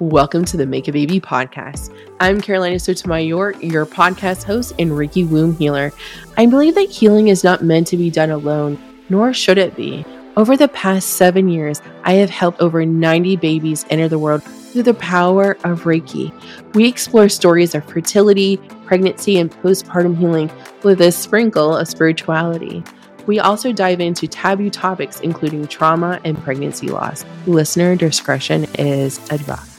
Welcome 0.00 0.44
to 0.44 0.56
the 0.56 0.64
Make 0.64 0.86
a 0.86 0.92
Baby 0.92 1.18
podcast. 1.20 1.92
I'm 2.20 2.40
Carolina 2.40 2.78
Sotomayor, 2.78 3.54
your 3.60 3.84
podcast 3.84 4.44
host 4.44 4.72
and 4.78 4.92
Reiki 4.92 5.28
womb 5.28 5.56
healer. 5.56 5.90
I 6.36 6.46
believe 6.46 6.76
that 6.76 6.88
healing 6.88 7.26
is 7.26 7.42
not 7.42 7.64
meant 7.64 7.88
to 7.88 7.96
be 7.96 8.08
done 8.08 8.30
alone, 8.30 8.80
nor 9.08 9.34
should 9.34 9.58
it 9.58 9.74
be. 9.74 10.04
Over 10.36 10.56
the 10.56 10.68
past 10.68 11.14
seven 11.14 11.48
years, 11.48 11.82
I 12.04 12.12
have 12.12 12.30
helped 12.30 12.60
over 12.60 12.86
90 12.86 13.34
babies 13.38 13.84
enter 13.90 14.06
the 14.06 14.20
world 14.20 14.44
through 14.44 14.84
the 14.84 14.94
power 14.94 15.58
of 15.64 15.82
Reiki. 15.82 16.32
We 16.74 16.86
explore 16.86 17.28
stories 17.28 17.74
of 17.74 17.84
fertility, 17.84 18.58
pregnancy, 18.86 19.36
and 19.36 19.50
postpartum 19.50 20.16
healing 20.16 20.48
with 20.84 21.00
a 21.00 21.10
sprinkle 21.10 21.76
of 21.76 21.88
spirituality. 21.88 22.84
We 23.26 23.40
also 23.40 23.72
dive 23.72 23.98
into 23.98 24.28
taboo 24.28 24.70
topics, 24.70 25.18
including 25.18 25.66
trauma 25.66 26.20
and 26.22 26.40
pregnancy 26.40 26.86
loss. 26.86 27.24
Listener 27.48 27.96
discretion 27.96 28.68
is 28.78 29.18
advised. 29.32 29.77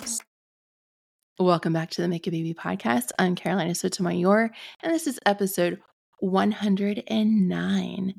Welcome 1.40 1.72
back 1.72 1.90
to 1.92 2.02
the 2.02 2.10
Make 2.10 2.28
a 2.28 2.32
Baby 2.32 2.54
podcast. 2.54 3.12
I'm 3.18 3.34
Carolina 3.34 3.74
Sotomayor, 3.74 4.52
and 4.84 4.94
this 4.94 5.08
is 5.08 5.22
episode 5.26 5.80
109. 6.20 8.14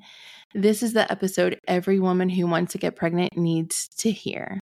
This 0.54 0.82
is 0.82 0.94
the 0.94 1.12
episode 1.12 1.60
every 1.68 2.00
woman 2.00 2.30
who 2.30 2.46
wants 2.46 2.72
to 2.72 2.78
get 2.78 2.96
pregnant 2.96 3.36
needs 3.36 3.88
to 3.98 4.10
hear. 4.10 4.58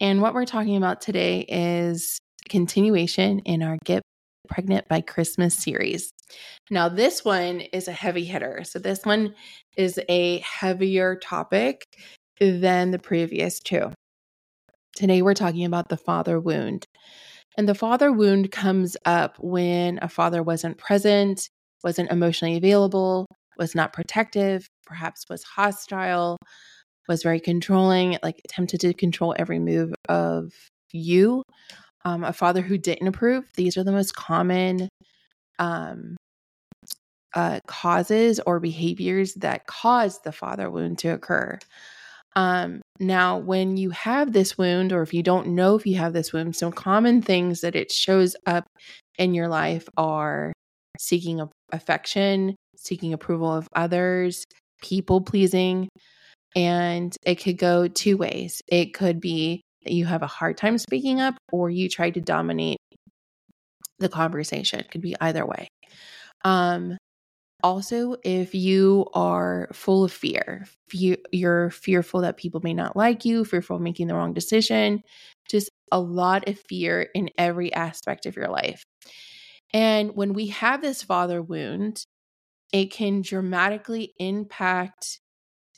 And 0.00 0.22
what 0.22 0.32
we're 0.32 0.46
talking 0.46 0.78
about 0.78 1.02
today 1.02 1.40
is 1.50 2.18
continuation 2.48 3.40
in 3.40 3.62
our 3.62 3.76
Get 3.84 4.02
Pregnant 4.48 4.88
by 4.88 5.02
Christmas 5.02 5.54
series. 5.54 6.10
Now, 6.70 6.88
this 6.88 7.26
one 7.26 7.60
is 7.60 7.88
a 7.88 7.92
heavy 7.92 8.24
hitter. 8.24 8.64
So, 8.64 8.78
this 8.78 9.04
one 9.04 9.34
is 9.76 10.00
a 10.08 10.38
heavier 10.38 11.16
topic 11.16 11.84
than 12.40 12.90
the 12.90 12.98
previous 12.98 13.60
two. 13.60 13.92
Today, 14.96 15.20
we're 15.20 15.34
talking 15.34 15.66
about 15.66 15.90
the 15.90 15.98
father 15.98 16.40
wound. 16.40 16.86
And 17.56 17.68
the 17.68 17.74
father 17.74 18.12
wound 18.12 18.52
comes 18.52 18.96
up 19.04 19.36
when 19.38 19.98
a 20.02 20.08
father 20.08 20.42
wasn't 20.42 20.78
present, 20.78 21.48
wasn't 21.82 22.10
emotionally 22.10 22.56
available, 22.56 23.26
was 23.58 23.74
not 23.74 23.92
protective, 23.92 24.68
perhaps 24.84 25.24
was 25.30 25.42
hostile, 25.42 26.36
was 27.08 27.22
very 27.22 27.40
controlling, 27.40 28.18
like 28.22 28.40
attempted 28.44 28.80
to 28.80 28.92
control 28.92 29.34
every 29.38 29.58
move 29.58 29.94
of 30.08 30.52
you. 30.92 31.42
Um, 32.04 32.24
a 32.24 32.32
father 32.32 32.62
who 32.62 32.78
didn't 32.78 33.08
approve. 33.08 33.44
These 33.56 33.76
are 33.76 33.84
the 33.84 33.92
most 33.92 34.14
common 34.14 34.88
um, 35.58 36.16
uh, 37.34 37.60
causes 37.66 38.40
or 38.46 38.60
behaviors 38.60 39.34
that 39.34 39.66
cause 39.66 40.20
the 40.20 40.32
father 40.32 40.70
wound 40.70 40.98
to 40.98 41.08
occur. 41.08 41.58
Um, 42.36 42.80
now, 42.98 43.38
when 43.38 43.76
you 43.76 43.90
have 43.90 44.32
this 44.32 44.56
wound, 44.56 44.92
or 44.92 45.02
if 45.02 45.12
you 45.12 45.22
don't 45.22 45.48
know 45.48 45.74
if 45.76 45.86
you 45.86 45.96
have 45.96 46.12
this 46.12 46.32
wound, 46.32 46.56
some 46.56 46.72
common 46.72 47.22
things 47.22 47.60
that 47.60 47.76
it 47.76 47.92
shows 47.92 48.36
up 48.46 48.66
in 49.18 49.34
your 49.34 49.48
life 49.48 49.88
are 49.96 50.52
seeking 50.98 51.40
affection, 51.72 52.56
seeking 52.76 53.12
approval 53.12 53.52
of 53.52 53.68
others, 53.74 54.44
people 54.82 55.20
pleasing. 55.20 55.88
And 56.54 57.14
it 57.24 57.36
could 57.36 57.58
go 57.58 57.88
two 57.88 58.16
ways. 58.16 58.62
It 58.68 58.94
could 58.94 59.20
be 59.20 59.62
that 59.84 59.92
you 59.92 60.06
have 60.06 60.22
a 60.22 60.26
hard 60.26 60.56
time 60.56 60.78
speaking 60.78 61.20
up, 61.20 61.34
or 61.52 61.68
you 61.68 61.88
try 61.88 62.10
to 62.10 62.20
dominate 62.20 62.78
the 63.98 64.08
conversation. 64.08 64.80
It 64.80 64.90
could 64.90 65.02
be 65.02 65.16
either 65.20 65.44
way. 65.44 65.68
Um, 66.44 66.96
also, 67.62 68.16
if 68.22 68.54
you 68.54 69.06
are 69.14 69.68
full 69.72 70.04
of 70.04 70.12
fear, 70.12 70.66
you're 70.92 71.70
fearful 71.70 72.20
that 72.20 72.36
people 72.36 72.60
may 72.62 72.74
not 72.74 72.96
like 72.96 73.24
you, 73.24 73.44
fearful 73.44 73.76
of 73.76 73.82
making 73.82 74.06
the 74.06 74.14
wrong 74.14 74.34
decision, 74.34 75.02
just 75.48 75.70
a 75.90 76.00
lot 76.00 76.48
of 76.48 76.58
fear 76.58 77.08
in 77.14 77.30
every 77.38 77.72
aspect 77.72 78.26
of 78.26 78.36
your 78.36 78.48
life. 78.48 78.84
And 79.72 80.14
when 80.14 80.32
we 80.32 80.48
have 80.48 80.82
this 80.82 81.02
father 81.02 81.42
wound, 81.42 82.04
it 82.72 82.90
can 82.90 83.22
dramatically 83.22 84.12
impact 84.18 85.18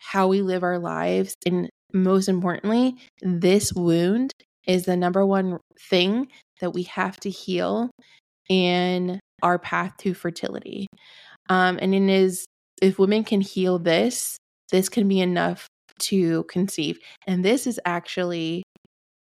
how 0.01 0.29
we 0.29 0.43
live 0.43 0.63
our 0.63 0.79
lives. 0.79 1.35
And 1.47 1.69
most 1.93 2.29
importantly, 2.29 2.97
this 3.23 3.73
wound 3.73 4.33
is 4.67 4.85
the 4.85 4.97
number 4.97 5.25
one 5.25 5.59
thing 5.89 6.29
that 6.61 6.75
we 6.75 6.85
have 6.85 7.19
to 7.21 7.31
heal 7.31 7.91
in 8.49 9.21
our 9.43 9.59
path 9.59 9.97
to 9.99 10.15
fertility. 10.15 10.87
Um, 11.49 11.79
and 11.81 11.95
it 11.95 12.09
is 12.09 12.47
if 12.81 12.99
women 12.99 13.25
can 13.25 13.41
heal 13.41 13.79
this, 13.79 14.37
this 14.71 14.89
can 14.89 15.09
be 15.09 15.21
enough 15.21 15.67
to 15.99 16.45
conceive. 16.45 16.99
And 17.27 17.45
this 17.45 17.67
is 17.67 17.81
actually 17.85 18.63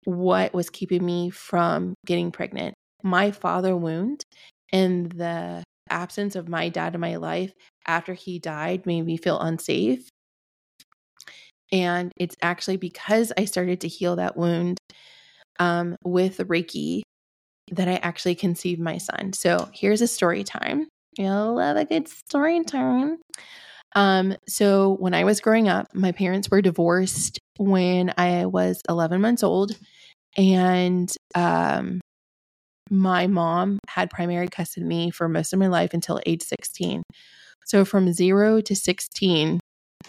what 0.04 0.54
was 0.54 0.70
keeping 0.70 1.04
me 1.04 1.30
from 1.30 1.94
getting 2.06 2.30
pregnant. 2.30 2.74
My 3.02 3.30
father 3.30 3.76
wound 3.76 4.22
and 4.72 5.10
the 5.12 5.62
absence 5.90 6.36
of 6.36 6.48
my 6.48 6.68
dad 6.68 6.94
in 6.94 7.00
my 7.00 7.16
life 7.16 7.52
after 7.86 8.14
he 8.14 8.38
died 8.38 8.86
made 8.86 9.02
me 9.02 9.16
feel 9.16 9.38
unsafe. 9.38 10.08
And 11.72 12.12
it's 12.18 12.36
actually 12.40 12.76
because 12.76 13.32
I 13.36 13.46
started 13.46 13.80
to 13.82 13.88
heal 13.88 14.16
that 14.16 14.36
wound 14.36 14.78
um, 15.58 15.96
with 16.04 16.38
Reiki 16.38 17.02
that 17.72 17.88
I 17.88 17.94
actually 17.96 18.34
conceived 18.34 18.80
my 18.80 18.98
son. 18.98 19.32
So 19.32 19.68
here's 19.72 20.02
a 20.02 20.06
story 20.06 20.44
time. 20.44 20.88
You'll 21.16 21.56
love 21.56 21.76
a 21.76 21.84
good 21.84 22.08
story 22.08 22.62
time. 22.64 23.18
Um, 23.94 24.36
so 24.48 24.96
when 24.98 25.14
I 25.14 25.24
was 25.24 25.40
growing 25.40 25.68
up, 25.68 25.94
my 25.94 26.12
parents 26.12 26.50
were 26.50 26.60
divorced 26.60 27.38
when 27.56 28.12
I 28.18 28.46
was 28.46 28.80
11 28.88 29.20
months 29.20 29.42
old, 29.42 29.76
and 30.36 31.12
um, 31.34 32.00
my 32.90 33.26
mom 33.26 33.78
had 33.88 34.10
primary 34.10 34.48
custody 34.48 34.82
of 34.82 34.88
me 34.88 35.10
for 35.10 35.28
most 35.28 35.52
of 35.52 35.58
my 35.58 35.68
life 35.68 35.94
until 35.94 36.20
age 36.26 36.42
16. 36.42 37.02
So 37.66 37.84
from 37.84 38.12
zero 38.12 38.60
to 38.60 38.74
16, 38.74 39.60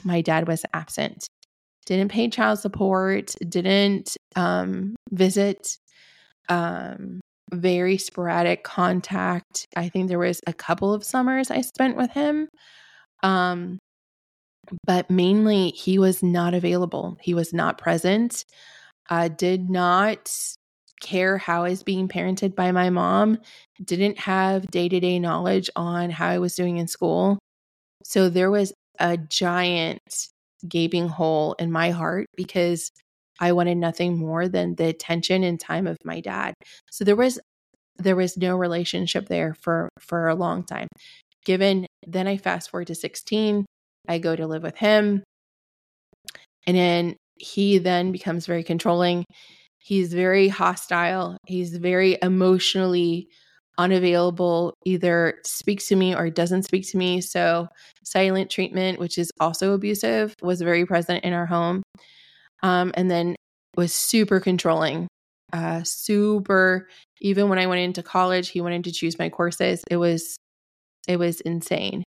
my 0.03 0.21
dad 0.21 0.47
was 0.47 0.65
absent. 0.73 1.27
Didn't 1.85 2.11
pay 2.11 2.29
child 2.29 2.59
support, 2.59 3.35
didn't 3.47 4.17
um, 4.35 4.95
visit, 5.11 5.77
um, 6.49 7.21
very 7.53 7.97
sporadic 7.97 8.63
contact. 8.63 9.67
I 9.75 9.89
think 9.89 10.07
there 10.07 10.19
was 10.19 10.41
a 10.47 10.53
couple 10.53 10.93
of 10.93 11.03
summers 11.03 11.51
I 11.51 11.61
spent 11.61 11.95
with 11.95 12.11
him. 12.11 12.49
Um, 13.23 13.79
but 14.85 15.09
mainly 15.09 15.69
he 15.69 15.99
was 15.99 16.23
not 16.23 16.53
available. 16.53 17.17
He 17.21 17.33
was 17.33 17.53
not 17.53 17.77
present. 17.77 18.45
I 19.09 19.27
did 19.27 19.69
not 19.69 20.31
care 21.01 21.37
how 21.37 21.65
I 21.65 21.69
was 21.69 21.83
being 21.83 22.07
parented 22.07 22.55
by 22.55 22.71
my 22.71 22.89
mom. 22.89 23.37
Didn't 23.83 24.17
have 24.19 24.65
day-to-day 24.67 25.19
knowledge 25.19 25.69
on 25.75 26.09
how 26.09 26.27
I 26.29 26.39
was 26.39 26.55
doing 26.55 26.77
in 26.77 26.87
school. 26.87 27.37
So 28.03 28.29
there 28.29 28.49
was 28.49 28.73
a 28.99 29.17
giant 29.17 30.29
gaping 30.67 31.07
hole 31.07 31.53
in 31.59 31.71
my 31.71 31.91
heart 31.91 32.27
because 32.35 32.89
I 33.39 33.51
wanted 33.51 33.77
nothing 33.77 34.17
more 34.17 34.47
than 34.47 34.75
the 34.75 34.87
attention 34.87 35.43
and 35.43 35.59
time 35.59 35.87
of 35.87 35.97
my 36.03 36.21
dad. 36.21 36.53
So 36.91 37.03
there 37.03 37.15
was 37.15 37.39
there 37.97 38.15
was 38.15 38.37
no 38.37 38.57
relationship 38.57 39.27
there 39.27 39.55
for 39.61 39.89
for 39.99 40.27
a 40.27 40.35
long 40.35 40.63
time. 40.63 40.87
Given 41.45 41.85
then 42.07 42.27
I 42.27 42.37
fast 42.37 42.69
forward 42.69 42.87
to 42.87 42.95
16, 42.95 43.65
I 44.07 44.17
go 44.17 44.35
to 44.35 44.47
live 44.47 44.63
with 44.63 44.77
him. 44.77 45.23
And 46.67 46.75
then 46.75 47.15
he 47.37 47.77
then 47.77 48.11
becomes 48.11 48.45
very 48.45 48.63
controlling. 48.63 49.25
He's 49.79 50.13
very 50.13 50.47
hostile. 50.47 51.37
He's 51.45 51.77
very 51.77 52.17
emotionally 52.21 53.27
unavailable, 53.77 54.73
either 54.85 55.35
speaks 55.43 55.87
to 55.87 55.95
me 55.95 56.15
or 56.15 56.29
doesn't 56.29 56.63
speak 56.63 56.89
to 56.89 56.97
me. 56.97 57.21
So, 57.21 57.67
silent 58.03 58.49
treatment, 58.49 58.99
which 58.99 59.17
is 59.17 59.31
also 59.39 59.73
abusive, 59.73 60.33
was 60.41 60.61
very 60.61 60.85
present 60.85 61.23
in 61.23 61.33
our 61.33 61.45
home 61.45 61.83
um, 62.65 62.91
and 62.95 63.09
then 63.11 63.35
was 63.77 63.93
super 63.93 64.39
controlling 64.39 65.07
uh, 65.53 65.81
super 65.83 66.87
even 67.21 67.49
when 67.49 67.59
i 67.59 67.67
went 67.67 67.81
into 67.81 68.01
college 68.01 68.49
he 68.49 68.61
wanted 68.61 68.83
to 68.83 68.91
choose 68.91 69.19
my 69.19 69.29
courses 69.29 69.83
it 69.89 69.97
was 69.97 70.35
it 71.07 71.17
was 71.17 71.41
insane. 71.41 72.03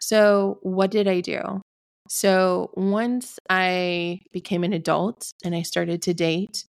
So 0.00 0.58
what 0.62 0.90
did 0.90 1.08
i 1.08 1.20
do? 1.20 1.60
So 2.08 2.70
once 2.74 3.38
i 3.48 4.20
became 4.32 4.64
an 4.64 4.72
adult 4.72 5.30
and 5.44 5.54
i 5.54 5.62
started 5.62 6.02
to 6.02 6.14
date 6.14 6.64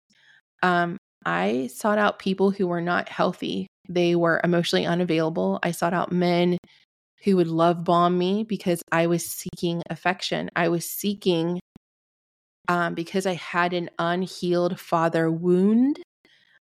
um, 0.62 0.98
i 1.26 1.70
sought 1.74 1.98
out 1.98 2.20
people 2.20 2.52
who 2.52 2.68
were 2.68 2.82
not 2.82 3.10
healthy. 3.10 3.68
They 3.90 4.16
were 4.16 4.40
emotionally 4.44 4.86
unavailable. 4.86 5.60
I 5.62 5.72
sought 5.72 5.94
out 5.94 6.12
men 6.12 6.58
who 7.24 7.36
would 7.38 7.48
love 7.48 7.84
bomb 7.84 8.18
me 8.18 8.44
because 8.44 8.82
i 8.92 9.08
was 9.08 9.26
seeking 9.26 9.82
affection. 9.90 10.50
I 10.56 10.70
was 10.70 10.86
seeking 10.86 11.60
um, 12.68 12.94
because 12.94 13.26
I 13.26 13.34
had 13.34 13.74
an 13.74 13.90
unhealed 14.00 14.80
father 14.80 15.30
wound, 15.30 16.00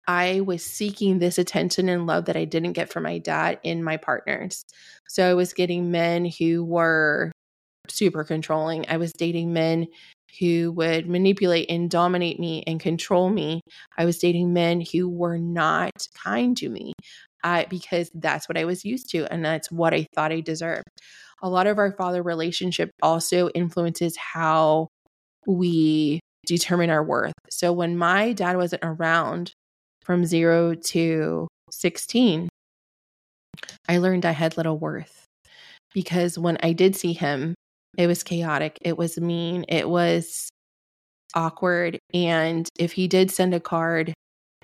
I 0.06 0.40
was 0.40 0.64
seeking 0.64 1.18
this 1.18 1.38
attention 1.38 1.88
and 1.88 2.06
love 2.06 2.24
that 2.26 2.36
I 2.36 2.46
didn't 2.46 2.72
get 2.72 2.90
from 2.90 3.02
my 3.02 3.18
dad 3.18 3.60
in 3.62 3.84
my 3.84 3.98
partners. 3.98 4.64
So 5.06 5.28
I 5.30 5.34
was 5.34 5.52
getting 5.52 5.90
men 5.90 6.24
who 6.38 6.64
were 6.64 7.30
super 7.88 8.24
controlling. 8.24 8.86
I 8.88 8.96
was 8.96 9.12
dating 9.12 9.52
men 9.52 9.86
who 10.40 10.72
would 10.72 11.08
manipulate 11.08 11.70
and 11.70 11.90
dominate 11.90 12.38
me 12.38 12.62
and 12.66 12.80
control 12.80 13.30
me. 13.30 13.60
I 13.96 14.04
was 14.04 14.18
dating 14.18 14.52
men 14.52 14.80
who 14.80 15.08
were 15.08 15.38
not 15.38 15.90
kind 16.22 16.56
to 16.58 16.68
me 16.68 16.92
I, 17.44 17.66
because 17.68 18.10
that's 18.14 18.48
what 18.48 18.58
I 18.58 18.64
was 18.64 18.84
used 18.84 19.10
to 19.10 19.30
and 19.32 19.44
that's 19.44 19.70
what 19.70 19.94
I 19.94 20.06
thought 20.14 20.32
I 20.32 20.40
deserved. 20.40 20.88
A 21.42 21.48
lot 21.48 21.66
of 21.66 21.78
our 21.78 21.92
father 21.92 22.22
relationship 22.22 22.90
also 23.02 23.48
influences 23.50 24.16
how 24.16 24.88
we 25.48 26.20
determine 26.46 26.90
our 26.90 27.02
worth. 27.02 27.32
So 27.50 27.72
when 27.72 27.96
my 27.96 28.32
dad 28.32 28.56
wasn't 28.56 28.84
around 28.84 29.52
from 30.02 30.24
zero 30.24 30.74
to 30.74 31.48
16, 31.70 32.48
I 33.88 33.98
learned 33.98 34.26
I 34.26 34.32
had 34.32 34.56
little 34.56 34.78
worth 34.78 35.24
because 35.94 36.38
when 36.38 36.58
I 36.62 36.72
did 36.72 36.94
see 36.94 37.14
him, 37.14 37.54
it 37.96 38.06
was 38.06 38.22
chaotic, 38.22 38.78
it 38.82 38.96
was 38.96 39.18
mean, 39.18 39.64
it 39.68 39.88
was 39.88 40.50
awkward. 41.34 41.98
And 42.14 42.68
if 42.78 42.92
he 42.92 43.08
did 43.08 43.30
send 43.30 43.54
a 43.54 43.60
card, 43.60 44.12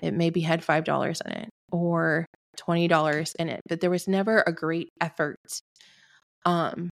it 0.01 0.13
maybe 0.13 0.41
had 0.41 0.61
$5 0.61 1.21
in 1.25 1.31
it 1.31 1.49
or 1.71 2.25
$20 2.57 3.35
in 3.39 3.49
it, 3.49 3.61
but 3.67 3.81
there 3.81 3.89
was 3.89 4.07
never 4.07 4.43
a 4.45 4.53
great 4.53 4.89
effort. 5.01 5.37
Um, 6.45 6.89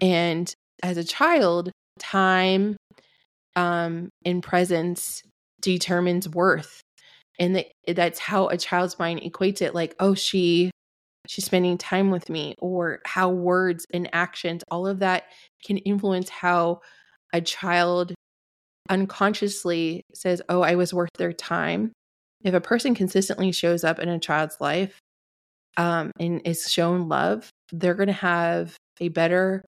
and 0.00 0.52
as 0.82 0.96
a 0.96 1.04
child, 1.04 1.70
time 2.02 2.76
um, 3.56 4.08
and 4.24 4.42
presence 4.42 5.22
determines 5.60 6.28
worth. 6.28 6.80
And 7.38 7.56
the, 7.56 7.66
that's 7.86 8.18
how 8.18 8.48
a 8.48 8.58
child's 8.58 8.98
mind 8.98 9.20
equates 9.22 9.62
it 9.62 9.74
like, 9.74 9.94
oh, 9.98 10.14
she 10.14 10.70
she's 11.26 11.44
spending 11.44 11.78
time 11.78 12.10
with 12.10 12.28
me 12.28 12.54
or 12.58 13.00
how 13.04 13.30
words 13.30 13.86
and 13.92 14.08
actions 14.12 14.62
all 14.70 14.86
of 14.86 15.00
that 15.00 15.24
can 15.64 15.78
influence 15.78 16.28
how 16.28 16.80
a 17.32 17.40
child 17.40 18.12
unconsciously 18.88 20.02
says 20.12 20.42
oh 20.48 20.62
i 20.62 20.74
was 20.74 20.92
worth 20.92 21.10
their 21.18 21.32
time 21.32 21.92
if 22.42 22.54
a 22.54 22.60
person 22.60 22.94
consistently 22.94 23.52
shows 23.52 23.84
up 23.84 24.00
in 24.00 24.08
a 24.08 24.18
child's 24.18 24.56
life 24.60 24.98
um, 25.76 26.10
and 26.18 26.42
is 26.44 26.70
shown 26.70 27.08
love 27.08 27.48
they're 27.70 27.94
going 27.94 28.08
to 28.08 28.12
have 28.12 28.76
a 29.00 29.08
better 29.08 29.64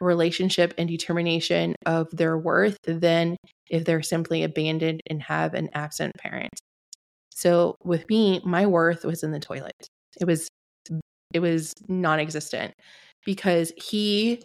relationship 0.00 0.74
and 0.76 0.88
determination 0.88 1.74
of 1.86 2.08
their 2.10 2.36
worth 2.36 2.78
than 2.84 3.36
if 3.70 3.84
they're 3.84 4.02
simply 4.02 4.42
abandoned 4.42 5.00
and 5.08 5.22
have 5.22 5.54
an 5.54 5.68
absent 5.74 6.12
parent 6.18 6.52
so 7.30 7.76
with 7.82 8.08
me 8.08 8.40
my 8.44 8.66
worth 8.66 9.04
was 9.04 9.22
in 9.22 9.32
the 9.32 9.40
toilet 9.40 9.88
it 10.20 10.26
was 10.26 10.48
it 11.34 11.40
was 11.40 11.74
non 11.88 12.20
existent 12.20 12.72
because 13.26 13.72
he 13.76 14.42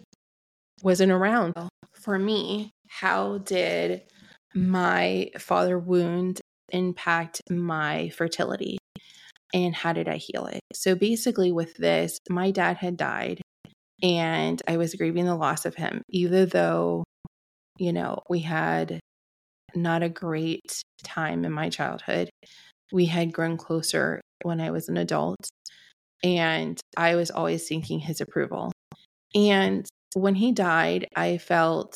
wasn't 0.84 1.12
around. 1.12 1.54
For 1.94 2.18
me, 2.18 2.72
how 2.88 3.38
did 3.40 4.02
my 4.56 5.30
father 5.38 5.78
wound 5.78 6.42
impact 6.72 7.42
my 7.50 8.10
fertility? 8.10 8.78
And 9.54 9.76
how 9.76 9.94
did 9.94 10.08
I 10.08 10.18
heal 10.18 10.46
it? 10.46 10.62
So 10.74 10.96
basically, 10.96 11.52
with 11.52 11.76
this, 11.76 12.20
my 12.30 12.52
dad 12.52 12.78
had 12.78 12.98
died 12.98 13.42
and 14.02 14.62
I 14.68 14.78
was 14.78 14.96
grieving 14.96 15.26
the 15.26 15.36
loss 15.36 15.66
of 15.66 15.76
him, 15.76 16.02
even 16.10 16.50
though, 16.50 17.04
you 17.78 17.94
know, 17.94 18.22
we 18.30 18.40
had 18.40 19.00
not 19.76 20.04
a 20.04 20.10
great 20.10 20.82
time 21.04 21.46
in 21.46 21.52
my 21.52 21.70
childhood. 21.70 22.30
We 22.92 23.06
had 23.06 23.34
grown 23.34 23.58
closer 23.58 24.22
when 24.44 24.62
I 24.62 24.72
was 24.72 24.90
an 24.90 24.98
adult 24.98 25.50
and 26.24 26.80
I 26.98 27.16
was 27.16 27.32
always 27.32 27.66
seeking 27.66 28.00
his 28.00 28.22
approval. 28.22 28.72
And 29.36 29.88
when 30.16 30.36
he 30.36 30.52
died, 30.52 31.08
I 31.16 31.38
felt 31.38 31.96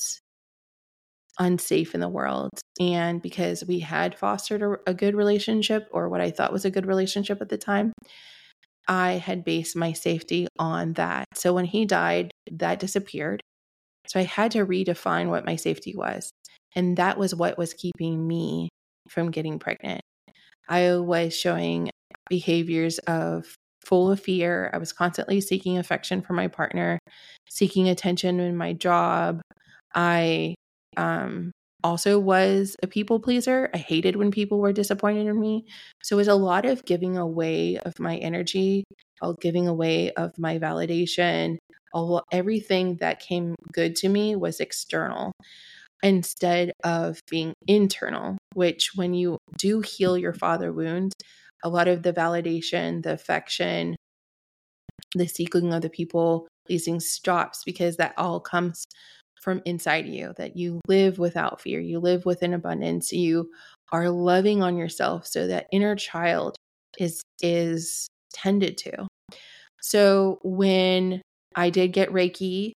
unsafe 1.39 1.95
in 1.95 1.99
the 1.99 2.09
world. 2.09 2.51
And 2.79 3.21
because 3.21 3.63
we 3.65 3.79
had 3.79 4.17
fostered 4.17 4.61
a, 4.61 4.75
a, 4.85 4.93
good 4.93 5.15
relationship, 5.15 5.87
or 5.91 6.09
what 6.09 6.21
I 6.21 6.29
thought 6.29 6.53
was 6.53 6.65
a 6.65 6.71
good 6.71 6.85
relationship 6.85 7.41
at 7.41 7.49
the 7.49 7.57
time, 7.57 7.91
I 8.87 9.13
had 9.13 9.43
based 9.45 9.75
my 9.75 9.93
safety 9.93 10.47
on 10.59 10.93
that. 10.93 11.25
So 11.35 11.53
when 11.53 11.65
he 11.65 11.85
died, 11.85 12.31
that 12.51 12.79
disappeared. 12.79 13.41
So 14.07 14.19
I 14.19 14.23
had 14.23 14.51
to 14.51 14.65
redefine 14.65 15.29
what 15.29 15.45
my 15.45 15.55
safety 15.55 15.95
was. 15.95 16.31
And 16.75 16.97
that 16.97 17.17
was 17.17 17.33
what 17.33 17.57
was 17.57 17.73
keeping 17.73 18.27
me 18.27 18.69
from 19.09 19.31
getting 19.31 19.59
pregnant. 19.59 20.01
I 20.67 20.97
was 20.97 21.37
showing 21.37 21.89
behaviors 22.29 22.99
of 22.99 23.55
full 23.85 24.11
of 24.11 24.19
fear. 24.19 24.69
I 24.73 24.77
was 24.77 24.93
constantly 24.93 25.41
seeking 25.41 25.77
affection 25.77 26.21
from 26.21 26.35
my 26.37 26.47
partner, 26.47 26.99
seeking 27.49 27.89
attention 27.89 28.39
in 28.39 28.55
my 28.55 28.73
job. 28.73 29.41
I 29.93 30.55
um, 30.97 31.51
also 31.83 32.19
was 32.19 32.75
a 32.83 32.87
people 32.87 33.19
pleaser. 33.19 33.69
I 33.73 33.77
hated 33.77 34.15
when 34.15 34.31
people 34.31 34.59
were 34.59 34.73
disappointed 34.73 35.27
in 35.27 35.39
me. 35.39 35.65
So 36.01 36.15
it 36.15 36.17
was 36.17 36.27
a 36.27 36.35
lot 36.35 36.65
of 36.65 36.85
giving 36.85 37.17
away 37.17 37.77
of 37.77 37.99
my 37.99 38.17
energy, 38.17 38.83
all 39.21 39.33
giving 39.33 39.67
away 39.67 40.11
of 40.13 40.37
my 40.37 40.59
validation. 40.59 41.57
All, 41.93 42.23
everything 42.31 42.97
that 42.97 43.19
came 43.19 43.55
good 43.71 43.95
to 43.97 44.09
me 44.09 44.35
was 44.35 44.59
external 44.59 45.33
instead 46.03 46.73
of 46.83 47.19
being 47.29 47.53
internal, 47.67 48.37
which 48.53 48.91
when 48.95 49.13
you 49.13 49.37
do 49.57 49.81
heal 49.81 50.17
your 50.17 50.33
father 50.33 50.71
wound, 50.73 51.13
a 51.63 51.69
lot 51.69 51.87
of 51.87 52.03
the 52.03 52.13
validation, 52.13 53.03
the 53.03 53.13
affection, 53.13 53.95
the 55.15 55.27
seeking 55.27 55.73
of 55.73 55.81
the 55.81 55.89
people 55.89 56.47
pleasing 56.67 56.99
stops 56.99 57.63
because 57.63 57.97
that 57.97 58.13
all 58.17 58.39
comes 58.39 58.85
from 59.43 59.61
inside 59.65 60.07
you 60.07 60.33
that 60.37 60.55
you 60.55 60.79
live 60.87 61.19
without 61.19 61.59
fear, 61.59 61.79
you 61.79 61.99
live 61.99 62.25
with 62.25 62.41
an 62.41 62.53
abundance, 62.53 63.11
you 63.11 63.51
are 63.91 64.09
loving 64.09 64.63
on 64.63 64.77
yourself 64.77 65.27
so 65.27 65.47
that 65.47 65.67
inner 65.71 65.95
child 65.95 66.55
is 66.97 67.21
is 67.41 68.07
tended 68.33 68.77
to. 68.77 69.05
So 69.81 70.39
when 70.43 71.21
I 71.55 71.69
did 71.69 71.91
get 71.91 72.09
Reiki, 72.09 72.71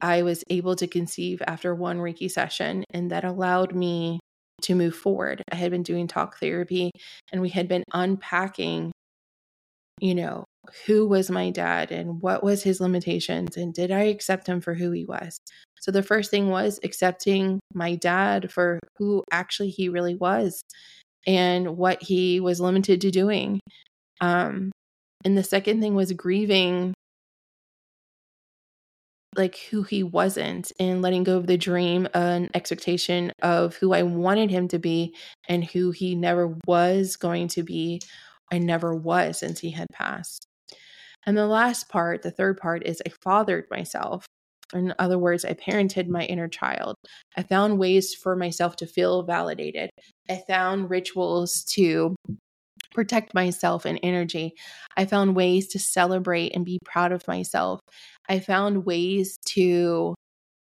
I 0.00 0.22
was 0.22 0.44
able 0.48 0.76
to 0.76 0.86
conceive 0.86 1.42
after 1.46 1.74
one 1.74 1.98
Reiki 1.98 2.30
session 2.30 2.84
and 2.92 3.10
that 3.10 3.24
allowed 3.24 3.74
me 3.74 4.20
to 4.62 4.74
move 4.74 4.94
forward. 4.94 5.42
I 5.50 5.56
had 5.56 5.72
been 5.72 5.82
doing 5.82 6.06
talk 6.06 6.38
therapy 6.38 6.90
and 7.32 7.40
we 7.42 7.48
had 7.48 7.68
been 7.68 7.82
unpacking, 7.92 8.92
you 10.00 10.14
know, 10.14 10.43
who 10.86 11.06
was 11.06 11.30
my 11.30 11.50
dad 11.50 11.90
and 11.90 12.20
what 12.20 12.42
was 12.42 12.62
his 12.62 12.80
limitations 12.80 13.56
and 13.56 13.72
did 13.74 13.90
I 13.90 14.04
accept 14.04 14.46
him 14.46 14.60
for 14.60 14.74
who 14.74 14.90
he 14.90 15.04
was. 15.04 15.38
So 15.80 15.90
the 15.90 16.02
first 16.02 16.30
thing 16.30 16.48
was 16.48 16.80
accepting 16.82 17.60
my 17.74 17.94
dad 17.94 18.50
for 18.50 18.80
who 18.98 19.22
actually 19.30 19.70
he 19.70 19.88
really 19.88 20.14
was 20.14 20.62
and 21.26 21.76
what 21.76 22.02
he 22.02 22.40
was 22.40 22.60
limited 22.60 23.00
to 23.02 23.10
doing. 23.10 23.60
Um 24.20 24.72
and 25.24 25.36
the 25.36 25.44
second 25.44 25.80
thing 25.80 25.94
was 25.94 26.12
grieving 26.12 26.94
like 29.36 29.56
who 29.70 29.82
he 29.82 30.02
wasn't 30.02 30.72
and 30.78 31.02
letting 31.02 31.24
go 31.24 31.36
of 31.36 31.46
the 31.46 31.56
dream 31.56 32.08
and 32.14 32.50
expectation 32.54 33.32
of 33.42 33.76
who 33.76 33.92
I 33.92 34.02
wanted 34.02 34.50
him 34.50 34.68
to 34.68 34.78
be 34.78 35.14
and 35.48 35.64
who 35.64 35.90
he 35.90 36.14
never 36.14 36.56
was 36.66 37.16
going 37.16 37.48
to 37.48 37.62
be. 37.62 38.00
I 38.52 38.58
never 38.58 38.94
was 38.94 39.38
since 39.38 39.58
he 39.58 39.70
had 39.70 39.88
passed. 39.92 40.46
And 41.26 41.36
the 41.36 41.46
last 41.46 41.88
part, 41.88 42.22
the 42.22 42.30
third 42.30 42.58
part, 42.58 42.86
is 42.86 43.02
I 43.06 43.10
fathered 43.22 43.66
myself. 43.70 44.26
In 44.72 44.94
other 44.98 45.18
words, 45.18 45.44
I 45.44 45.52
parented 45.52 46.08
my 46.08 46.24
inner 46.24 46.48
child. 46.48 46.96
I 47.36 47.42
found 47.42 47.78
ways 47.78 48.14
for 48.14 48.34
myself 48.34 48.76
to 48.76 48.86
feel 48.86 49.22
validated. 49.22 49.90
I 50.28 50.42
found 50.48 50.90
rituals 50.90 51.64
to 51.74 52.16
protect 52.92 53.34
myself 53.34 53.84
and 53.84 54.00
energy. 54.02 54.54
I 54.96 55.04
found 55.04 55.36
ways 55.36 55.68
to 55.68 55.78
celebrate 55.78 56.54
and 56.54 56.64
be 56.64 56.78
proud 56.84 57.12
of 57.12 57.26
myself. 57.28 57.80
I 58.28 58.40
found 58.40 58.86
ways 58.86 59.36
to 59.48 60.14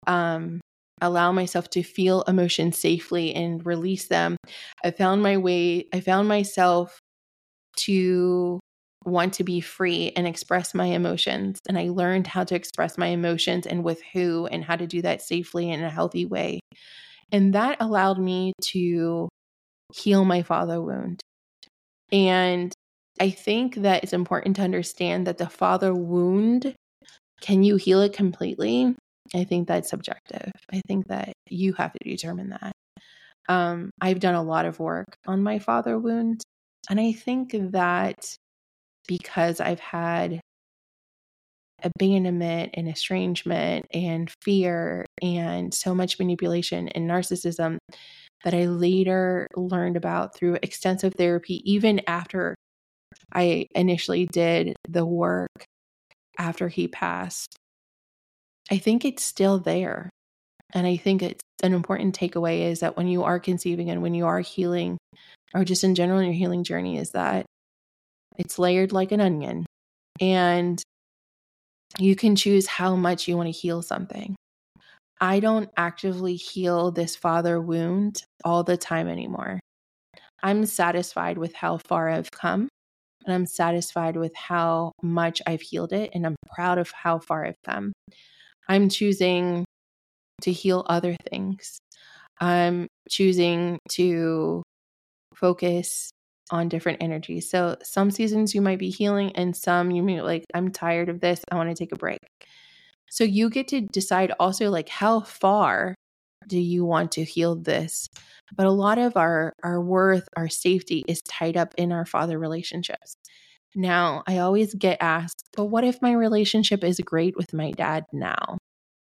um, 0.07 0.59
allow 1.01 1.31
myself 1.31 1.69
to 1.71 1.83
feel 1.83 2.23
emotions 2.23 2.77
safely 2.77 3.33
and 3.33 3.65
release 3.65 4.07
them. 4.07 4.37
I 4.83 4.91
found 4.91 5.23
my 5.23 5.37
way, 5.37 5.87
I 5.93 5.99
found 5.99 6.27
myself 6.27 6.99
to 7.77 8.59
want 9.05 9.33
to 9.35 9.43
be 9.43 9.61
free 9.61 10.11
and 10.15 10.27
express 10.27 10.73
my 10.73 10.87
emotions. 10.87 11.59
And 11.67 11.77
I 11.77 11.89
learned 11.89 12.27
how 12.27 12.43
to 12.43 12.55
express 12.55 12.97
my 12.97 13.07
emotions 13.07 13.67
and 13.67 13.83
with 13.83 14.01
who 14.13 14.47
and 14.47 14.63
how 14.63 14.75
to 14.75 14.87
do 14.87 15.01
that 15.03 15.21
safely 15.21 15.69
in 15.69 15.83
a 15.83 15.89
healthy 15.89 16.25
way. 16.25 16.59
And 17.31 17.53
that 17.53 17.77
allowed 17.79 18.19
me 18.19 18.53
to 18.71 19.29
heal 19.93 20.25
my 20.25 20.41
father 20.41 20.81
wound. 20.81 21.21
And 22.11 22.73
I 23.19 23.29
think 23.29 23.75
that 23.75 24.03
it's 24.03 24.13
important 24.13 24.57
to 24.57 24.61
understand 24.61 25.27
that 25.27 25.37
the 25.37 25.49
father 25.49 25.93
wound, 25.93 26.73
can 27.41 27.63
you 27.63 27.77
heal 27.77 28.01
it 28.01 28.13
completely? 28.13 28.95
I 29.33 29.43
think 29.43 29.67
that's 29.67 29.89
subjective. 29.89 30.51
I 30.71 30.81
think 30.87 31.07
that 31.07 31.33
you 31.49 31.73
have 31.73 31.93
to 31.93 32.09
determine 32.09 32.49
that. 32.49 32.71
Um, 33.47 33.91
I've 34.01 34.19
done 34.19 34.35
a 34.35 34.43
lot 34.43 34.65
of 34.65 34.79
work 34.79 35.15
on 35.27 35.43
my 35.43 35.59
father 35.59 35.97
wound. 35.97 36.41
And 36.89 36.99
I 36.99 37.11
think 37.13 37.55
that 37.71 38.35
because 39.07 39.59
I've 39.59 39.79
had 39.79 40.39
abandonment 41.83 42.71
and 42.73 42.87
estrangement 42.87 43.85
and 43.93 44.31
fear 44.41 45.05
and 45.21 45.73
so 45.73 45.93
much 45.93 46.19
manipulation 46.19 46.87
and 46.89 47.09
narcissism 47.09 47.77
that 48.43 48.53
I 48.53 48.65
later 48.65 49.47
learned 49.55 49.97
about 49.97 50.35
through 50.35 50.57
extensive 50.61 51.13
therapy, 51.15 51.61
even 51.71 52.01
after 52.07 52.55
I 53.33 53.67
initially 53.75 54.25
did 54.25 54.75
the 54.87 55.05
work 55.05 55.65
after 56.37 56.67
he 56.67 56.87
passed. 56.87 57.55
I 58.71 58.77
think 58.77 59.05
it's 59.05 59.23
still 59.23 59.59
there. 59.59 60.09
And 60.73 60.87
I 60.87 60.97
think 60.97 61.21
it's 61.21 61.41
an 61.63 61.73
important 61.73 62.17
takeaway 62.17 62.61
is 62.61 62.79
that 62.79 62.97
when 62.97 63.07
you 63.07 63.23
are 63.23 63.39
conceiving 63.39 63.89
and 63.89 64.01
when 64.01 64.13
you 64.13 64.25
are 64.25 64.39
healing, 64.39 64.97
or 65.53 65.63
just 65.63 65.83
in 65.83 65.95
general 65.95 66.19
in 66.19 66.25
your 66.25 66.33
healing 66.33 66.63
journey, 66.63 66.97
is 66.97 67.11
that 67.11 67.45
it's 68.37 68.59
layered 68.59 68.91
like 68.91 69.11
an 69.11 69.21
onion. 69.21 69.65
And 70.19 70.81
you 71.97 72.15
can 72.15 72.35
choose 72.35 72.67
how 72.67 72.95
much 72.95 73.27
you 73.27 73.37
want 73.37 73.47
to 73.47 73.51
heal 73.51 73.81
something. 73.81 74.35
I 75.21 75.39
don't 75.39 75.69
actively 75.77 76.35
heal 76.35 76.91
this 76.91 77.15
father 77.15 77.59
wound 77.61 78.23
all 78.43 78.63
the 78.63 78.77
time 78.77 79.07
anymore. 79.07 79.59
I'm 80.43 80.65
satisfied 80.65 81.37
with 81.37 81.53
how 81.53 81.77
far 81.77 82.09
I've 82.09 82.29
come 82.31 82.67
and 83.25 83.33
I'm 83.33 83.45
satisfied 83.45 84.17
with 84.17 84.35
how 84.35 84.91
much 85.01 85.41
I've 85.47 85.61
healed 85.61 85.93
it 85.93 86.11
and 86.13 86.25
I'm 86.25 86.35
proud 86.53 86.77
of 86.77 86.91
how 86.91 87.19
far 87.19 87.45
I've 87.45 87.61
come. 87.65 87.93
I'm 88.67 88.89
choosing 88.89 89.65
to 90.41 90.51
heal 90.51 90.85
other 90.87 91.15
things. 91.31 91.79
I'm 92.39 92.87
choosing 93.09 93.79
to 93.93 94.63
focus 95.33 96.11
on 96.51 96.69
different 96.69 97.01
energies. 97.01 97.49
So 97.49 97.77
some 97.83 98.11
seasons 98.11 98.53
you 98.53 98.61
might 98.61 98.79
be 98.79 98.89
healing 98.89 99.31
and 99.35 99.55
some 99.55 99.91
you 99.91 100.03
may 100.03 100.21
like 100.21 100.45
I'm 100.53 100.71
tired 100.71 101.09
of 101.09 101.19
this, 101.19 101.41
I 101.51 101.55
want 101.55 101.69
to 101.69 101.75
take 101.75 101.91
a 101.91 101.97
break. 101.97 102.19
So 103.09 103.23
you 103.23 103.49
get 103.49 103.67
to 103.69 103.81
decide 103.81 104.31
also 104.39 104.69
like 104.69 104.89
how 104.89 105.21
far 105.21 105.95
do 106.47 106.59
you 106.59 106.85
want 106.85 107.11
to 107.13 107.23
heal 107.23 107.55
this? 107.55 108.07
But 108.55 108.67
a 108.67 108.71
lot 108.71 108.97
of 108.97 109.17
our 109.17 109.53
our 109.63 109.81
worth, 109.81 110.27
our 110.37 110.49
safety 110.49 111.03
is 111.07 111.21
tied 111.21 111.57
up 111.57 111.73
in 111.77 111.91
our 111.91 112.05
father 112.05 112.37
relationships. 112.37 113.15
Now, 113.75 114.23
I 114.25 114.37
always 114.37 114.73
get 114.73 114.97
asked, 115.01 115.43
but 115.55 115.65
what 115.65 115.83
if 115.83 116.01
my 116.01 116.13
relationship 116.13 116.83
is 116.83 116.99
great 117.01 117.35
with 117.35 117.53
my 117.53 117.71
dad 117.71 118.05
now? 118.13 118.57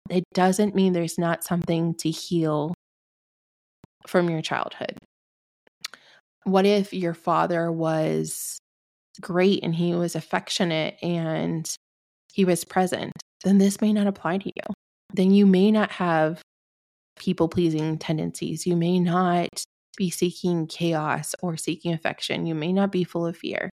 It 0.08 0.24
doesn't 0.32 0.74
mean 0.74 0.92
there's 0.92 1.18
not 1.18 1.42
something 1.42 1.94
to 1.96 2.10
heal 2.10 2.74
from 4.06 4.30
your 4.30 4.42
childhood. 4.42 4.98
What 6.50 6.66
if 6.66 6.92
your 6.92 7.14
father 7.14 7.70
was 7.70 8.58
great 9.20 9.62
and 9.62 9.74
he 9.74 9.94
was 9.94 10.16
affectionate 10.16 10.96
and 11.02 11.72
he 12.32 12.44
was 12.44 12.64
present? 12.64 13.12
Then 13.44 13.58
this 13.58 13.80
may 13.80 13.92
not 13.92 14.08
apply 14.08 14.38
to 14.38 14.46
you. 14.46 14.74
Then 15.14 15.30
you 15.30 15.46
may 15.46 15.70
not 15.70 15.92
have 15.92 16.42
people 17.16 17.48
pleasing 17.48 17.98
tendencies. 17.98 18.66
You 18.66 18.76
may 18.76 18.98
not 18.98 19.48
be 19.96 20.10
seeking 20.10 20.66
chaos 20.66 21.34
or 21.42 21.56
seeking 21.56 21.92
affection. 21.92 22.46
You 22.46 22.54
may 22.54 22.72
not 22.72 22.90
be 22.90 23.04
full 23.04 23.26
of 23.26 23.36
fear. 23.36 23.70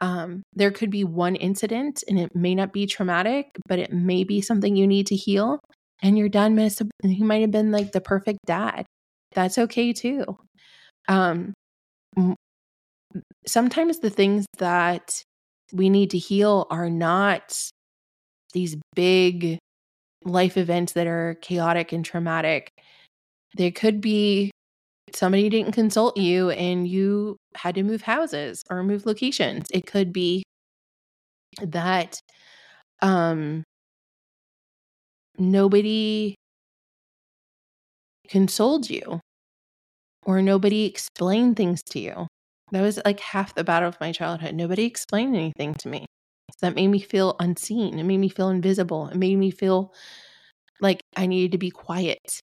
Um, 0.00 0.42
there 0.54 0.70
could 0.70 0.90
be 0.90 1.04
one 1.04 1.36
incident 1.36 2.02
and 2.08 2.18
it 2.18 2.34
may 2.34 2.54
not 2.54 2.72
be 2.72 2.86
traumatic, 2.86 3.50
but 3.68 3.78
it 3.78 3.92
may 3.92 4.24
be 4.24 4.40
something 4.40 4.74
you 4.74 4.86
need 4.86 5.06
to 5.08 5.16
heal. 5.16 5.60
And 6.02 6.16
your 6.18 6.28
dad 6.28 6.52
might 6.52 6.78
he 7.02 7.22
might 7.22 7.42
have 7.42 7.50
been 7.50 7.70
like 7.72 7.92
the 7.92 8.00
perfect 8.00 8.38
dad. 8.46 8.86
That's 9.34 9.58
okay 9.58 9.92
too. 9.92 10.24
Um, 11.08 11.52
sometimes 13.46 13.98
the 13.98 14.10
things 14.10 14.46
that 14.58 15.22
we 15.72 15.88
need 15.88 16.10
to 16.10 16.18
heal 16.18 16.66
are 16.70 16.90
not 16.90 17.70
these 18.52 18.76
big 18.94 19.58
life 20.24 20.56
events 20.56 20.92
that 20.92 21.06
are 21.06 21.36
chaotic 21.42 21.92
and 21.92 22.04
traumatic. 22.04 22.70
There 23.54 23.70
could 23.70 24.00
be 24.00 24.50
somebody 25.12 25.48
didn't 25.48 25.72
consult 25.72 26.16
you 26.16 26.50
and 26.50 26.88
you 26.88 27.36
had 27.54 27.74
to 27.76 27.82
move 27.82 28.02
houses 28.02 28.62
or 28.70 28.82
move 28.82 29.06
locations. 29.06 29.66
It 29.72 29.86
could 29.86 30.12
be 30.12 30.42
that 31.62 32.18
um 33.00 33.62
nobody 35.38 36.34
consoled 38.28 38.88
you 38.90 39.20
or 40.24 40.42
nobody 40.42 40.84
explained 40.84 41.56
things 41.56 41.82
to 41.90 41.98
you. 41.98 42.26
That 42.72 42.82
was 42.82 42.98
like 43.04 43.20
half 43.20 43.54
the 43.54 43.64
battle 43.64 43.88
of 43.88 44.00
my 44.00 44.12
childhood. 44.12 44.54
Nobody 44.54 44.84
explained 44.84 45.36
anything 45.36 45.74
to 45.74 45.88
me. 45.88 46.06
So 46.52 46.66
That 46.66 46.74
made 46.74 46.88
me 46.88 47.00
feel 47.00 47.36
unseen. 47.40 47.98
It 47.98 48.04
made 48.04 48.18
me 48.18 48.28
feel 48.28 48.48
invisible. 48.48 49.08
It 49.08 49.16
made 49.16 49.36
me 49.36 49.50
feel 49.50 49.92
like 50.80 51.00
I 51.16 51.26
needed 51.26 51.52
to 51.52 51.58
be 51.58 51.70
quiet. 51.70 52.40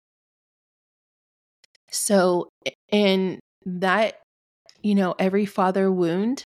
So, 1.91 2.49
and 2.91 3.39
that, 3.65 4.15
you 4.81 4.95
know, 4.95 5.15
every 5.19 5.45
father 5.45 5.91
wound, 5.91 6.43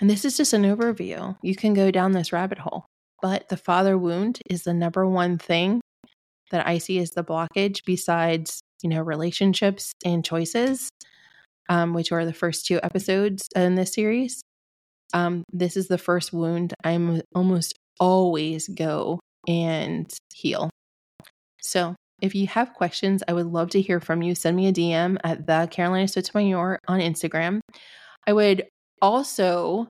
and 0.00 0.10
this 0.10 0.24
is 0.24 0.36
just 0.36 0.52
an 0.52 0.62
overview, 0.64 1.36
you 1.42 1.54
can 1.54 1.74
go 1.74 1.90
down 1.90 2.12
this 2.12 2.32
rabbit 2.32 2.58
hole, 2.58 2.86
but 3.20 3.48
the 3.48 3.56
father 3.56 3.96
wound 3.96 4.40
is 4.50 4.64
the 4.64 4.74
number 4.74 5.06
one 5.06 5.38
thing 5.38 5.80
that 6.52 6.66
I 6.66 6.78
see 6.78 6.98
as 6.98 7.10
the 7.10 7.24
blockage 7.24 7.84
besides, 7.84 8.62
you 8.82 8.88
know, 8.88 9.00
relationships 9.00 9.92
and 10.04 10.24
choices, 10.24 10.88
um, 11.68 11.92
which 11.92 12.12
are 12.12 12.24
the 12.24 12.32
first 12.32 12.66
two 12.66 12.78
episodes 12.82 13.48
in 13.54 13.74
this 13.74 13.94
series. 13.94 14.42
Um, 15.12 15.44
this 15.52 15.76
is 15.76 15.88
the 15.88 15.98
first 15.98 16.32
wound 16.32 16.74
I'm 16.84 17.20
almost 17.34 17.74
always 18.00 18.68
go 18.68 19.20
and 19.46 20.10
heal. 20.32 20.70
So 21.60 21.94
if 22.20 22.34
you 22.34 22.46
have 22.46 22.72
questions, 22.74 23.22
I 23.26 23.32
would 23.32 23.46
love 23.46 23.70
to 23.70 23.80
hear 23.80 24.00
from 24.00 24.22
you. 24.22 24.34
Send 24.34 24.56
me 24.56 24.68
a 24.68 24.72
DM 24.72 25.18
at 25.24 25.46
the 25.46 25.68
Carolina 25.70 26.08
Sotomayor 26.08 26.78
on 26.86 27.00
Instagram. 27.00 27.60
I 28.26 28.32
would 28.32 28.66
also, 29.00 29.88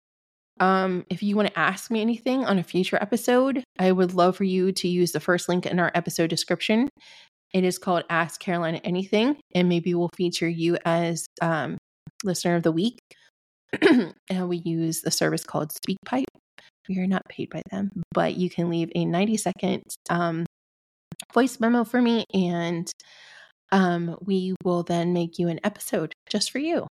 um, 0.62 1.04
if 1.10 1.24
you 1.24 1.34
want 1.34 1.48
to 1.48 1.58
ask 1.58 1.90
me 1.90 2.00
anything 2.00 2.44
on 2.44 2.56
a 2.56 2.62
future 2.62 2.96
episode, 3.00 3.64
I 3.80 3.90
would 3.90 4.14
love 4.14 4.36
for 4.36 4.44
you 4.44 4.70
to 4.70 4.86
use 4.86 5.10
the 5.10 5.18
first 5.18 5.48
link 5.48 5.66
in 5.66 5.80
our 5.80 5.90
episode 5.92 6.30
description. 6.30 6.88
It 7.52 7.64
is 7.64 7.78
called 7.78 8.04
Ask 8.08 8.40
Carolina 8.40 8.80
Anything, 8.84 9.38
and 9.56 9.68
maybe 9.68 9.92
we'll 9.92 10.10
feature 10.16 10.48
you 10.48 10.78
as 10.84 11.26
um, 11.40 11.78
listener 12.22 12.54
of 12.54 12.62
the 12.62 12.70
week. 12.70 13.00
and 13.82 14.48
we 14.48 14.58
use 14.58 15.00
the 15.00 15.10
service 15.10 15.42
called 15.42 15.72
SpeakPipe. 15.72 16.26
We 16.88 17.00
are 17.00 17.08
not 17.08 17.22
paid 17.28 17.50
by 17.50 17.62
them, 17.72 17.90
but 18.14 18.36
you 18.36 18.48
can 18.48 18.70
leave 18.70 18.92
a 18.94 19.04
90 19.04 19.36
second 19.38 19.82
um, 20.10 20.46
voice 21.34 21.58
memo 21.58 21.82
for 21.82 22.00
me 22.00 22.24
and 22.32 22.88
um, 23.72 24.16
we 24.20 24.54
will 24.62 24.82
then 24.82 25.12
make 25.12 25.38
you 25.38 25.48
an 25.48 25.58
episode 25.64 26.12
just 26.30 26.50
for 26.50 26.58
you. 26.58 26.86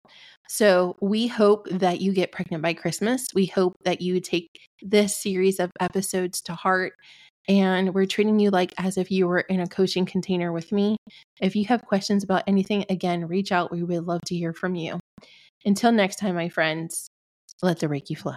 So 0.48 0.96
we 1.01 1.27
hope 1.27 1.67
that 1.69 2.00
you 2.00 2.13
get 2.13 2.31
pregnant 2.31 2.63
by 2.63 2.74
Christmas. 2.74 3.27
We 3.34 3.48
hope 3.48 3.75
that 3.84 4.00
you 4.00 4.22
take 4.22 4.48
this 4.81 5.17
series 5.17 5.60
of 5.60 5.72
episodes 5.79 6.41
to 6.43 6.53
heart. 6.53 6.93
And 7.50 7.93
we're 7.93 8.05
treating 8.05 8.39
you 8.39 8.50
like 8.51 8.74
as 8.77 8.98
if 8.98 9.10
you 9.10 9.27
were 9.27 9.39
in 9.39 9.60
a 9.60 9.67
coaching 9.67 10.05
container 10.05 10.51
with 10.51 10.72
me. 10.72 10.98
If 11.41 11.55
you 11.55 11.65
have 11.65 11.86
questions 11.86 12.24
about 12.24 12.43
anything, 12.46 12.86
again, 12.89 13.27
reach 13.27 13.51
out. 13.51 13.72
We 13.72 13.84
would 13.84 14.05
love 14.05 14.22
to 14.27 14.36
hear 14.36 14.53
from 14.53 14.75
you. 14.75 15.00
Until 15.65 15.91
next 15.91 16.17
time, 16.17 16.36
my 16.36 16.50
friends, 16.50 17.07
let 17.62 17.79
the 17.79 17.88
Reiki 17.88 18.17
flow. 18.17 18.36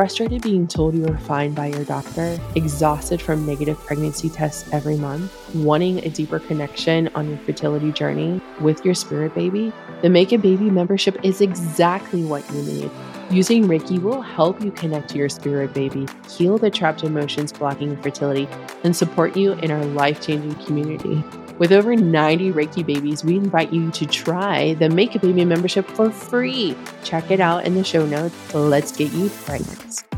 Frustrated 0.00 0.40
being 0.40 0.66
told 0.66 0.94
you 0.94 1.06
are 1.08 1.18
fine 1.18 1.52
by 1.52 1.66
your 1.66 1.84
doctor, 1.84 2.40
exhausted 2.54 3.20
from 3.20 3.44
negative 3.44 3.76
pregnancy 3.80 4.30
tests 4.30 4.66
every 4.72 4.96
month, 4.96 5.30
wanting 5.54 5.98
a 5.98 6.08
deeper 6.08 6.38
connection 6.38 7.08
on 7.08 7.28
your 7.28 7.36
fertility 7.36 7.92
journey 7.92 8.40
with 8.62 8.82
your 8.82 8.94
spirit 8.94 9.34
baby? 9.34 9.70
The 10.00 10.08
Make 10.08 10.32
a 10.32 10.38
Baby 10.38 10.70
membership 10.70 11.22
is 11.22 11.42
exactly 11.42 12.24
what 12.24 12.50
you 12.50 12.62
need. 12.62 12.90
Using 13.30 13.64
Reiki 13.64 14.00
will 14.00 14.22
help 14.22 14.62
you 14.62 14.70
connect 14.70 15.10
to 15.10 15.18
your 15.18 15.28
spirit 15.28 15.74
baby, 15.74 16.06
heal 16.30 16.56
the 16.56 16.70
trapped 16.70 17.04
emotions 17.04 17.52
blocking 17.52 17.94
fertility, 18.00 18.48
and 18.84 18.96
support 18.96 19.36
you 19.36 19.52
in 19.52 19.70
our 19.70 19.84
life 19.84 20.22
changing 20.22 20.54
community. 20.64 21.22
With 21.60 21.72
over 21.72 21.94
90 21.94 22.52
Reiki 22.52 22.86
babies, 22.86 23.22
we 23.22 23.36
invite 23.36 23.70
you 23.70 23.90
to 23.90 24.06
try 24.06 24.72
the 24.72 24.88
Make 24.88 25.14
a 25.14 25.18
Baby 25.18 25.44
membership 25.44 25.86
for 25.88 26.10
free. 26.10 26.74
Check 27.04 27.30
it 27.30 27.38
out 27.38 27.66
in 27.66 27.74
the 27.74 27.84
show 27.84 28.06
notes. 28.06 28.54
Let's 28.54 28.90
get 28.92 29.12
you 29.12 29.28
pregnant. 29.28 30.09